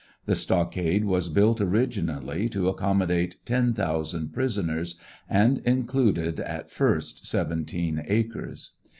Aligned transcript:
The 0.25 0.33
stockade 0.33 1.05
was 1.05 1.29
built 1.29 1.61
originally 1.61 2.49
to 2.49 2.67
accommodate 2.67 3.35
ten 3.45 3.73
thousand 3.75 4.33
prisoners, 4.33 4.95
and 5.29 5.59
included 5.59 6.39
at 6.39 6.71
first 6.71 7.27
seventeen 7.27 8.01
acres. 8.07 8.71